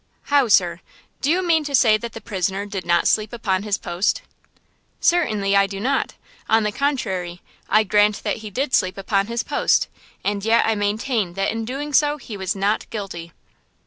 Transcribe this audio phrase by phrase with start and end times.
[0.33, 0.81] "How, sir,
[1.21, 4.23] do you mean to say that the prisoner did not sleep upon his post?"
[4.99, 6.15] "Certainly I do not;
[6.49, 9.89] on the contrary, I grant that he did sleep upon his post,
[10.23, 13.31] and yet I maintain that in doing so he was not guilty!"